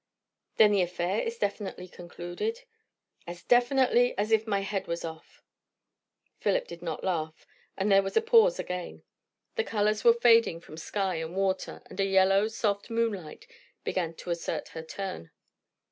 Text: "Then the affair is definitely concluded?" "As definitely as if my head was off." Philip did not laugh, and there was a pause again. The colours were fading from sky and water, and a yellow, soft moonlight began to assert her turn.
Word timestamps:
"Then 0.57 0.71
the 0.71 0.81
affair 0.81 1.19
is 1.21 1.37
definitely 1.37 1.87
concluded?" 1.87 2.61
"As 3.27 3.43
definitely 3.43 4.17
as 4.17 4.31
if 4.31 4.47
my 4.47 4.61
head 4.61 4.87
was 4.87 5.05
off." 5.05 5.43
Philip 6.39 6.67
did 6.67 6.81
not 6.81 7.03
laugh, 7.03 7.45
and 7.77 7.91
there 7.91 8.01
was 8.01 8.17
a 8.17 8.21
pause 8.23 8.57
again. 8.57 9.03
The 9.57 9.63
colours 9.63 10.03
were 10.03 10.13
fading 10.15 10.59
from 10.59 10.75
sky 10.77 11.17
and 11.17 11.35
water, 11.35 11.83
and 11.85 11.99
a 11.99 12.05
yellow, 12.05 12.47
soft 12.47 12.89
moonlight 12.89 13.45
began 13.83 14.15
to 14.15 14.31
assert 14.31 14.69
her 14.69 14.81
turn. 14.81 15.29